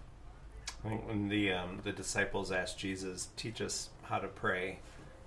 [0.84, 4.78] I think when the um, the disciples asked Jesus, "Teach us how to pray,"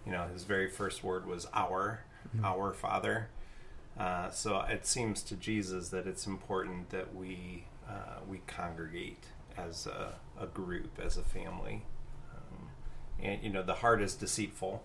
[0.06, 2.04] you know, his very first word was "Our,
[2.44, 3.30] our Father."
[4.00, 9.86] Uh, so it seems to Jesus that it's important that we uh, we congregate as
[9.86, 11.84] a, a group, as a family,
[12.34, 12.70] um,
[13.22, 14.82] and you know, the heart is deceitful.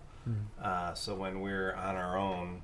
[0.61, 2.61] Uh, so when we're on our own,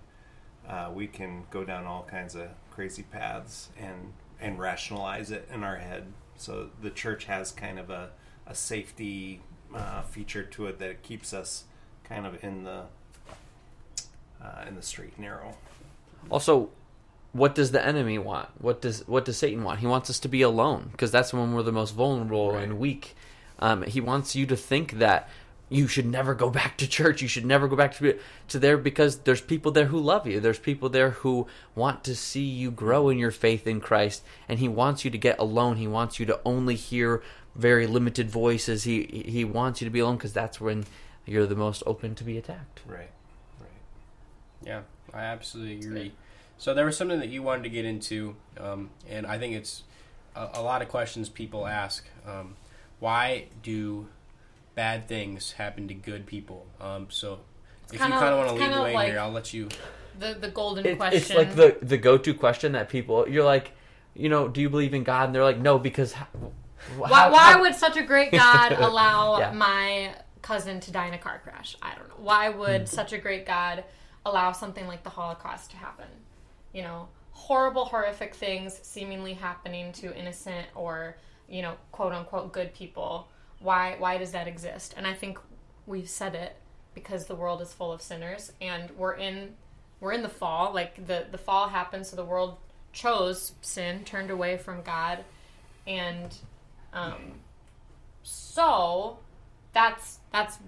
[0.70, 5.64] uh, we can go down all kinds of crazy paths and and rationalize it in
[5.64, 6.06] our head.
[6.38, 8.10] So the church has kind of a
[8.48, 9.42] a safety
[9.74, 11.64] uh, feature to it that it keeps us
[12.04, 12.84] kind of in the
[14.42, 15.56] uh, in the straight narrow.
[16.30, 16.70] Also,
[17.34, 18.50] what does the enemy want?
[18.60, 19.80] What does what does Satan want?
[19.80, 22.64] He wants us to be alone because that's when we're the most vulnerable Right.
[22.64, 23.16] and weak.
[23.60, 25.30] Um, he wants you to think that
[25.70, 27.22] you should never go back to church.
[27.22, 28.18] You should never go back to
[28.50, 30.40] to there because there's people there who love you.
[30.40, 34.60] There's people there who want to see you grow in your faith in Christ, and
[34.60, 35.78] he wants you to get alone.
[35.78, 37.24] He wants you to only hear
[37.56, 38.84] very limited voices.
[38.84, 40.86] He he wants you to be alone because that's when
[41.26, 42.82] you're the most open to be attacked.
[42.86, 43.10] Right.
[43.60, 43.70] Right.
[44.64, 44.82] Yeah,
[45.14, 46.14] I absolutely agree.
[46.58, 49.84] So there was something that you wanted to get into, um, and I think it's
[50.36, 52.06] a, a lot of questions people ask.
[52.26, 52.56] Um,
[53.00, 54.08] why do
[54.76, 56.68] bad things happen to good people?
[56.80, 57.40] Um, so
[57.92, 59.70] if kinda- you kind of want to lead the way like- here, I'll let you.
[60.20, 61.18] the the golden It- question.
[61.18, 63.72] It's like the the go to question that people you're like,
[64.14, 65.26] you know, do you believe in God?
[65.26, 66.28] And they're like, no, because how,
[66.98, 69.52] why, how- why how- would such a great God allow Yeah.
[69.52, 71.76] my cousin to die in a car crash?
[71.82, 72.16] I don't know.
[72.18, 72.86] Why would Hmm.
[72.86, 73.84] such a great God
[74.26, 76.08] allow something like the Holocaust to happen?
[76.72, 82.74] You know, horrible, horrific things seemingly happening to innocent or you know, quote unquote, good
[82.74, 83.28] people.
[83.66, 84.94] Why why does that exist?
[84.96, 85.40] And I think
[85.88, 86.56] we've said it
[86.94, 89.56] because the world is full of sinners, and we're in
[90.00, 90.72] we're in the fall.
[90.72, 92.58] Like the the fall happened, so the world
[92.94, 95.24] chose sin, turned away from God,
[95.88, 96.34] and
[96.94, 97.34] um,
[98.22, 99.18] so
[99.74, 100.60] that's that's.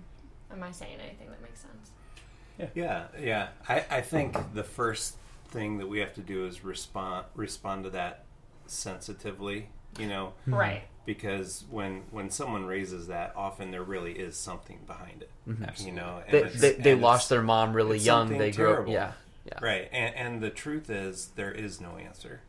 [0.52, 2.72] Am I saying anything that makes sense?
[2.74, 3.50] Yeah, yeah.
[3.70, 5.18] I, I think the first
[5.50, 8.26] thing that we have to do is respond respond to that
[8.66, 9.70] sensitively.
[9.98, 10.56] You know, mm-hmm.
[10.56, 10.84] Right.
[11.06, 15.32] because when when someone raises that, often there really is something behind it.
[15.48, 15.86] Mm-hmm.
[15.88, 18.24] You know, and they they, they and lost their mom really young.
[18.28, 18.94] something They grew up, terrible.
[18.94, 19.12] yeah,
[19.46, 19.60] yeah.
[19.62, 22.42] Right, and, and the truth is, there is no answer.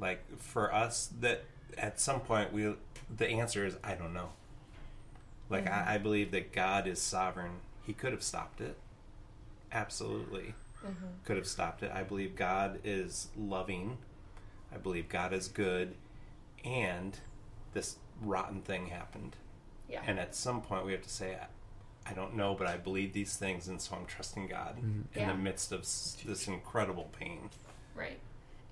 [0.00, 1.44] Like for us, that
[1.78, 2.74] at some point we,
[3.16, 4.30] the answer is I don't know.
[5.48, 5.88] Like mm-hmm.
[5.88, 7.60] I, I believe that God is sovereign.
[7.84, 8.76] He could have stopped it.
[9.70, 10.54] Absolutely,
[11.24, 11.92] could have stopped it.
[11.94, 13.98] I believe God is loving.
[14.74, 15.94] I believe God is good,
[16.64, 17.18] and
[17.74, 19.36] this rotten thing happened.
[19.88, 20.02] Yeah.
[20.06, 23.12] And at some point, we have to say, I, I don't know, but I believe
[23.12, 25.00] these things, and so I'm trusting God mm-hmm.
[25.14, 25.32] in Yeah.
[25.32, 27.50] the midst of this incredible pain.
[27.94, 28.18] Right.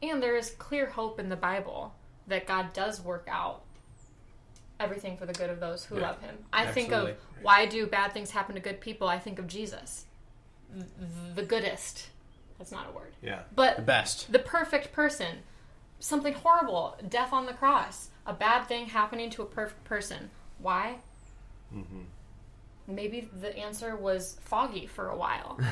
[0.03, 1.95] And there is clear hope in the Bible
[2.27, 3.63] that God does work out
[4.79, 6.03] everything for the good of those who Yeah.
[6.03, 6.39] love him.
[6.53, 9.09] I think of why do bad things happen to good people?
[9.09, 10.07] I think of Jesus.
[11.35, 12.09] The goodest.
[12.59, 13.13] That's not a word.
[13.23, 13.43] Yeah.
[13.55, 14.33] But The best.
[14.33, 15.39] the perfect person.
[16.01, 20.31] Something horrible, death on the cross, a bad thing happening to a perfect person.
[20.59, 20.97] Why?
[21.75, 22.03] Mm-hmm.
[22.89, 25.61] Maybe the answer was foggy for a while.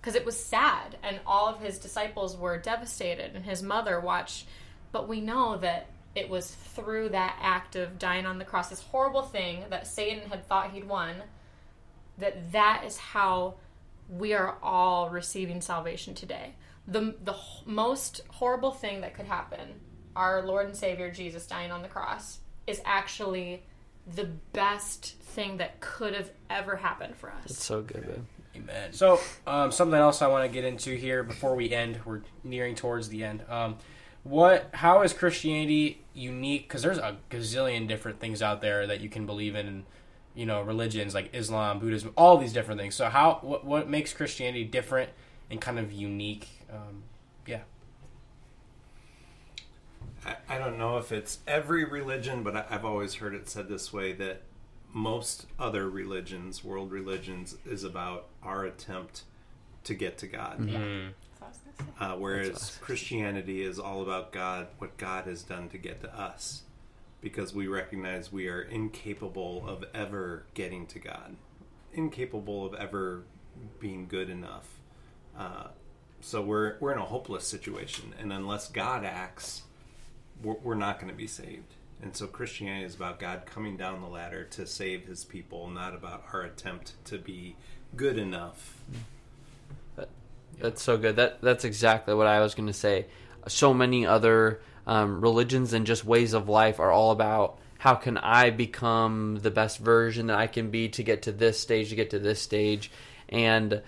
[0.00, 4.46] Because it was sad, and all of his disciples were devastated, and his mother watched.
[4.92, 8.80] But we know that it was through that act of dying on the cross, this
[8.80, 11.16] horrible thing that Satan had thought he'd won,
[12.16, 13.54] that that is how
[14.08, 16.54] we are all receiving salvation today.
[16.88, 19.80] The, the most horrible thing that could happen,
[20.16, 23.62] our Lord and Savior Jesus dying on the cross, is actually
[24.14, 27.50] the best thing that could have ever happened for us.
[27.50, 28.24] It's so good, babe.
[28.56, 28.92] Amen.
[28.92, 32.00] So, um, something else I want to get into here before we end.
[32.04, 33.44] We're nearing towards the end.
[33.48, 33.76] Um,
[34.24, 34.70] what?
[34.72, 36.68] How is Christianity unique?
[36.68, 39.84] Because there's a gazillion different things out there that you can believe in, and
[40.34, 42.94] you know, religions like Islam, Buddhism, all these different things.
[42.94, 43.38] So how?
[43.42, 45.10] What, what makes Christianity different
[45.50, 46.48] and kind of unique?
[46.70, 47.02] Um,
[47.46, 47.60] yeah.
[50.24, 53.68] I, I don't know if it's every religion, but I, I've always heard it said
[53.68, 54.42] this way that
[54.92, 59.22] most other religions, world religions, is about our attempt
[59.84, 60.58] to get to God.
[60.58, 60.72] That's
[61.38, 62.04] what I was gonna say.
[62.04, 66.62] Uh, whereas Christianity is all about God, what God has done to get to us,
[67.20, 71.36] because we recognize we are incapable of ever getting to God,
[71.92, 73.22] incapable of ever
[73.78, 74.80] being good enough.
[75.38, 75.68] Uh,
[76.20, 79.62] so we're we're in a hopeless situation, and unless God acts,
[80.42, 81.74] we're, we're not going to be saved.
[82.00, 85.94] And so Christianity is about God coming down the ladder to save His people, not
[85.94, 87.56] about our attempt to be
[87.96, 88.78] good enough.
[90.60, 91.16] That's so good.
[91.16, 93.06] That that's exactly what I was going to say.
[93.46, 98.18] So many other um, religions and just ways of life are all about how can
[98.18, 101.94] I become the best version that I can be to get to this stage, to
[101.94, 102.90] get to this stage,
[103.28, 103.82] and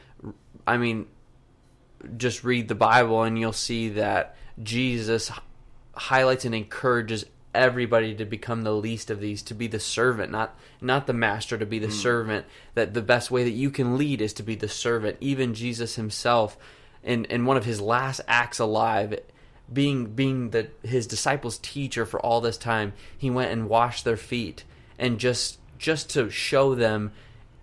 [0.67, 1.07] I mean,
[2.17, 5.31] just read the Bible and you'll see that Jesus
[5.95, 10.57] highlights and encourages everybody to become the least of these to be the servant not
[10.81, 11.93] not the master to be the hmm.
[11.93, 12.47] servant.
[12.75, 15.17] That the best way that you can lead is to be the servant.
[15.21, 16.57] Even Jesus himself
[17.03, 19.19] in in one of his last acts alive
[19.73, 24.17] being being the his disciples teacher for all this time he went and washed their
[24.17, 24.65] feet
[24.99, 27.13] and just just to show them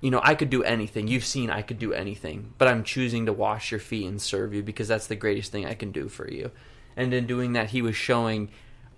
[0.01, 1.07] you know, I could do anything.
[1.07, 4.53] You've seen I could do anything, but I'm choosing to wash your feet and serve
[4.53, 6.51] you because that's the greatest thing I can do for you.
[6.95, 8.49] And in doing that, he was showing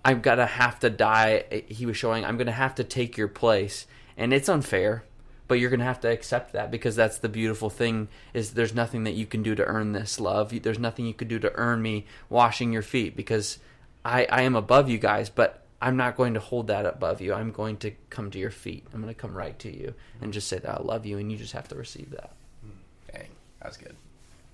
[0.04, 1.64] I'm going to have to die.
[1.68, 3.86] He was showing I'm going to have to take your place.
[4.16, 5.04] And it's unfair,
[5.48, 8.74] but you're going to have to accept that because that's the beautiful thing is there's
[8.74, 10.62] nothing that you can do to earn this love.
[10.62, 13.58] There's nothing you could do to earn me washing your feet because
[14.04, 17.32] I, I am above you guys, but I'm not going to hold that above you.
[17.32, 18.86] I'm going to come to your feet.
[18.92, 21.32] I'm going to come right to you and just say that I love you, and
[21.32, 22.32] you just have to receive that.
[23.12, 23.28] Dang,
[23.60, 23.96] that was good.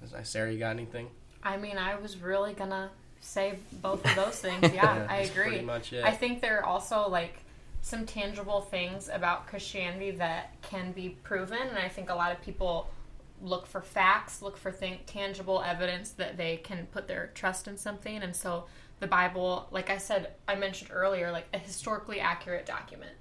[0.01, 0.29] That's nice.
[0.31, 1.09] Sarah, you got anything?
[1.43, 4.73] I mean, I was really gonna say both of those things.
[4.75, 5.49] Yeah, I agree.
[5.49, 6.05] pretty much it.
[6.05, 7.39] I think there are also like
[7.83, 12.41] some tangible things about Christianity that can be proven, and I think a lot of
[12.43, 12.89] people
[13.43, 17.77] look for facts, look for th- tangible evidence that they can put their trust in
[17.77, 18.65] something, and so
[19.01, 23.13] the Bible, like I said, I mentioned earlier, like a historically accurate document.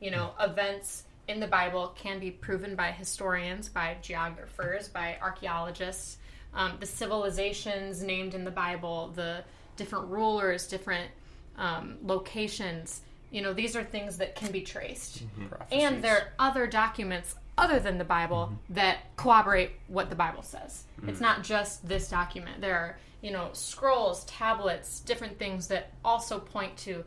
[0.00, 6.18] You know, events in the Bible can be proven by historians, by geographers, by archaeologists.
[6.52, 9.42] Um, the civilizations named in the Bible, the
[9.76, 11.10] different rulers, different
[11.56, 15.24] um, locations, you know, these are things that can be traced.
[15.72, 20.84] And there are other documents other than the Bible that corroborate what the Bible says.
[21.08, 22.60] It's not just this document.
[22.60, 27.02] There are, you know, scrolls, tablets, different things that also point to,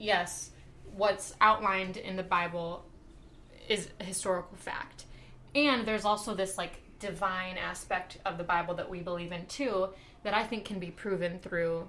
[0.00, 0.50] yes,
[0.96, 2.84] what's outlined in the Bible
[3.68, 5.04] is a historical fact.
[5.54, 9.90] And there's also this like divine aspect of the Bible that we believe in too
[10.24, 11.88] that I think can be proven through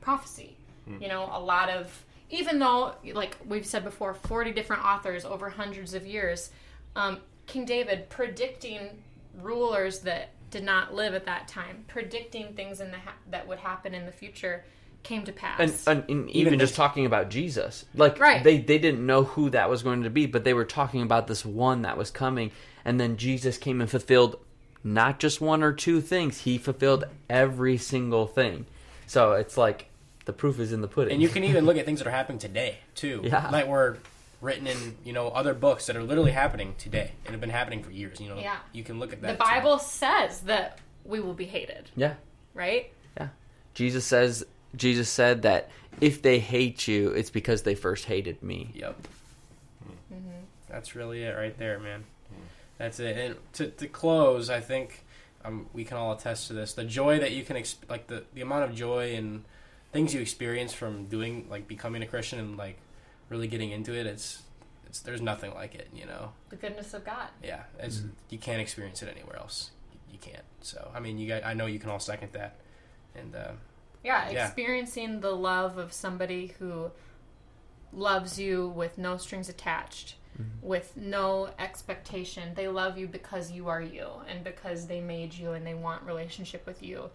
[0.00, 0.56] prophecy.
[1.00, 5.48] You know, a lot of even though like we've said before 40 different authors over
[5.48, 6.50] hundreds of years
[6.96, 9.02] um, King David predicting
[9.40, 13.58] rulers that did not live at that time, predicting things in the ha- that would
[13.58, 14.64] happen in the future
[15.02, 15.58] came to pass.
[15.58, 18.42] And, and, and even, just talking about Jesus, like Right.
[18.44, 21.26] they they didn't know who that was going to be, but they were talking about
[21.26, 22.52] this one that was coming,
[22.84, 24.38] and then Jesus came and fulfilled
[24.84, 28.64] not just one or two things; he fulfilled every single thing.
[29.08, 29.90] So it's like
[30.24, 31.14] the proof is in the pudding.
[31.14, 33.22] And you can even look at things that are happening today too.
[33.24, 33.50] Yeah.
[33.50, 33.98] That were
[34.44, 37.82] written in you know other books that are literally happening today and have been happening
[37.82, 38.20] for years.
[38.20, 38.38] You know.
[38.38, 38.58] Yeah.
[38.72, 39.38] You can look at that.
[39.38, 39.62] the that.
[39.62, 42.14] Bible says that we will be hated, yeah,
[42.54, 42.92] right?
[43.16, 43.28] yeah.
[43.74, 44.44] Jesus says
[44.76, 48.70] Jesus said that if they hate you, it's because they first hated me.
[48.72, 48.80] Too.
[48.80, 49.08] Yep.
[50.68, 52.04] That's really it right there, man.
[52.78, 53.16] That's it.
[53.16, 55.04] And to to close, I think
[55.44, 56.74] um, we can all attest to this.
[56.74, 59.44] The joy that you can exp- like the the amount of joy and
[59.92, 62.76] things you experience from doing like becoming a Christian and like
[63.34, 64.06] really getting into it.
[64.06, 64.42] It's
[64.86, 65.88] it's there's nothing like it.
[65.92, 66.32] You know.
[66.50, 67.28] The goodness of God.
[67.42, 69.70] Yeah, it's you can't experience it anywhere else.
[70.10, 70.44] You can't.
[70.60, 72.56] So I mean, you guys, I know you can all second that.
[73.16, 73.52] And uh,
[74.04, 74.46] Yeah, Yeah.
[74.46, 76.90] experiencing the love of somebody who
[77.92, 80.14] loves you with no strings attached,
[80.62, 82.54] with no expectation.
[82.54, 86.02] They love you because you are you and because they made you and they want
[86.04, 87.10] relationship with you.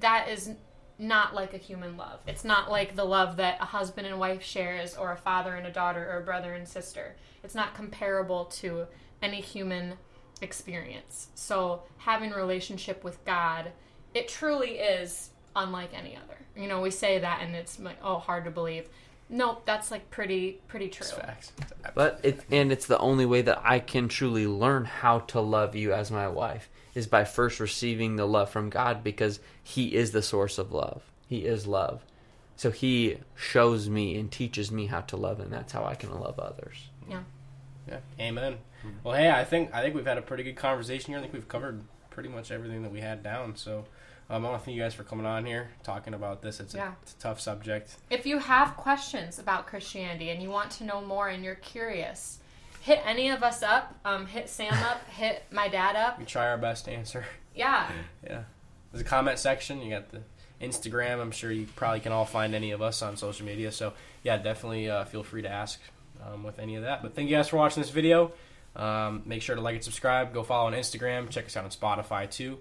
[0.00, 0.50] That is
[0.98, 2.20] not like a human love.
[2.26, 5.66] It's not like the love that a husband and wife shares or a father and
[5.66, 7.16] a daughter or a brother and sister.
[7.42, 8.86] It's not comparable to
[9.20, 9.94] any human
[10.40, 11.28] experience.
[11.34, 13.72] So having a relationship with God,
[14.14, 16.38] it truly is unlike any other.
[16.56, 18.88] You know, we say that and it's like, oh, hard to believe.
[19.28, 21.06] Nope, that's like pretty pretty true.
[21.06, 21.52] It's facts.
[21.94, 25.74] But it and it's the only way that I can truly learn how to love
[25.74, 30.12] you as my wife is by first receiving the love from God because he is
[30.12, 31.02] the source of love.
[31.28, 32.04] He is love.
[32.56, 36.18] So he shows me and teaches me how to love and that's how I can
[36.18, 36.88] love others.
[37.08, 37.22] Yeah.
[37.88, 37.98] Yeah.
[38.20, 38.58] Amen.
[39.02, 41.18] Well, hey, I think I think we've had a pretty good conversation here.
[41.18, 43.56] I think we've covered pretty much everything that we had down.
[43.56, 43.86] So
[44.30, 46.60] um, I want to thank you guys for coming on here, talking about this.
[46.60, 47.96] It's a, it's a tough subject.
[48.10, 52.38] If you have questions about Christianity and you want to know more and you're curious,
[52.84, 53.98] hit any of us up.
[54.04, 55.08] Um, hit Sam up.
[55.08, 56.18] hit my dad up.
[56.18, 57.24] We try our best to answer.
[57.54, 57.90] Yeah.
[58.22, 58.42] Yeah.
[58.92, 59.80] There's a comment section.
[59.80, 60.20] You got the
[60.60, 61.20] Instagram.
[61.20, 63.72] I'm sure you probably can all find any of us on social media.
[63.72, 65.80] So, yeah, definitely uh, feel free to ask
[66.26, 67.02] um, with any of that.
[67.02, 68.32] But thank you guys for watching this video.
[68.76, 70.34] Um, make sure to like and subscribe.
[70.34, 71.30] Go follow on Instagram.
[71.30, 72.58] Check us out on Spotify too.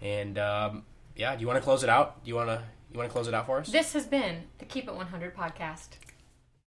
[0.00, 0.84] And um,
[1.16, 2.24] yeah, do you want to close it out?
[2.24, 2.62] Do you want to
[2.92, 3.68] you want to close it out for us?
[3.68, 5.88] This has been the Keep It 100 podcast.